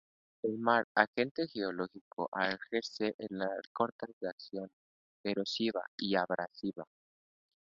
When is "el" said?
0.41-0.57